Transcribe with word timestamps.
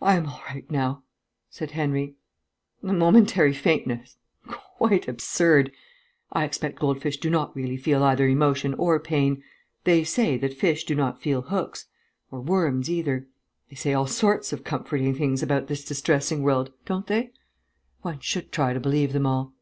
"I 0.00 0.14
am 0.16 0.24
all 0.26 0.40
right 0.48 0.64
now," 0.70 1.02
said 1.50 1.72
Henry. 1.72 2.14
"A 2.82 2.94
momentary 2.94 3.52
faintness 3.52 4.16
quite 4.46 5.06
absurd.... 5.06 5.70
I 6.32 6.44
expect 6.44 6.78
gold 6.80 7.02
fish 7.02 7.18
do 7.18 7.28
not 7.28 7.54
really 7.54 7.76
feel 7.76 8.02
either 8.02 8.26
emotion 8.26 8.72
or 8.78 8.98
pain. 8.98 9.42
They 9.84 10.02
say 10.02 10.38
that 10.38 10.54
fish 10.54 10.84
do 10.84 10.94
not 10.94 11.20
feel 11.20 11.42
hooks. 11.42 11.88
Or 12.30 12.40
worms, 12.40 12.88
either.... 12.88 13.28
They 13.68 13.76
say 13.76 13.92
all 13.92 14.06
sorts 14.06 14.54
of 14.54 14.64
comforting 14.64 15.14
things 15.14 15.42
about 15.42 15.66
this 15.66 15.84
distressing 15.84 16.42
world, 16.42 16.72
don't 16.86 17.06
they. 17.06 17.30
One 18.00 18.20
should 18.20 18.50
try 18.50 18.72
to 18.72 18.80
believe 18.80 19.12
them 19.12 19.26
all...." 19.26 19.52